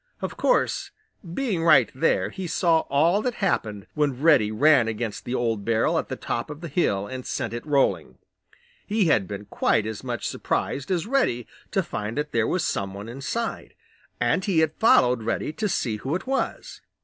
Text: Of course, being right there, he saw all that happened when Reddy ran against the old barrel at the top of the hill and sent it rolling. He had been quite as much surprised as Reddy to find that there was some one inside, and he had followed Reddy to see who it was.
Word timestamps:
Of 0.19 0.35
course, 0.35 0.89
being 1.31 1.63
right 1.63 1.91
there, 1.93 2.31
he 2.31 2.47
saw 2.47 2.79
all 2.89 3.21
that 3.21 3.35
happened 3.35 3.85
when 3.93 4.19
Reddy 4.19 4.51
ran 4.51 4.87
against 4.87 5.25
the 5.25 5.35
old 5.35 5.63
barrel 5.63 5.99
at 5.99 6.07
the 6.09 6.15
top 6.15 6.49
of 6.49 6.61
the 6.61 6.67
hill 6.69 7.05
and 7.05 7.23
sent 7.23 7.53
it 7.53 7.63
rolling. 7.67 8.17
He 8.87 9.05
had 9.09 9.27
been 9.27 9.45
quite 9.45 9.85
as 9.85 10.03
much 10.03 10.27
surprised 10.27 10.89
as 10.89 11.05
Reddy 11.05 11.45
to 11.69 11.83
find 11.83 12.17
that 12.17 12.31
there 12.31 12.47
was 12.47 12.65
some 12.65 12.95
one 12.95 13.07
inside, 13.09 13.75
and 14.19 14.43
he 14.43 14.57
had 14.61 14.73
followed 14.73 15.21
Reddy 15.21 15.53
to 15.53 15.69
see 15.69 15.97
who 15.97 16.15
it 16.15 16.25
was. 16.25 16.81